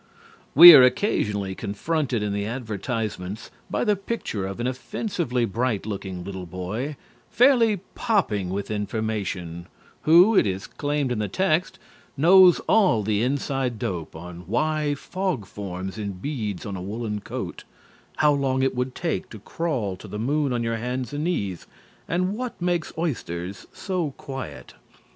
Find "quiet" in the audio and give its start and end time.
24.17-24.73